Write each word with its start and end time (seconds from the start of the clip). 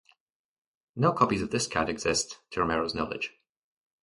No 0.95 1.11
copies 1.13 1.43
of 1.43 1.51
this 1.51 1.67
cut 1.67 1.87
exist 1.87 2.39
to 2.49 2.59
Romero's 2.59 2.95
knowledge. 2.95 3.35